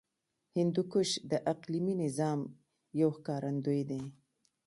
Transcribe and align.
هندوکش 0.57 1.09
د 1.31 1.33
اقلیمي 1.53 1.93
نظام 2.03 2.39
یو 3.01 3.09
ښکارندوی 3.17 3.81
دی. 3.89 4.01